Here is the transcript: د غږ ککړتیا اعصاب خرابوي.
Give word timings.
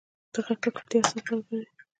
د 0.33 0.35
غږ 0.45 0.57
ککړتیا 0.63 0.99
اعصاب 1.01 1.23
خرابوي. 1.27 1.67